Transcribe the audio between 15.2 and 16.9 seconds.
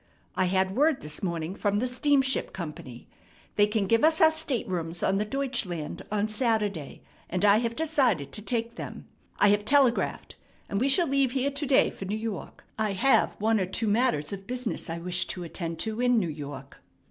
to attend to in New York.